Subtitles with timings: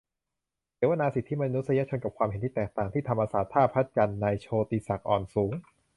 [0.75, 5.51] เสวนา "สิทธิมนุษยชนกับความเห็นที่แตกต่าง" ที่ธรรมศาสตร์ ท่าพระจันทร์- นายโชติศักดิ์ อ่อนสูง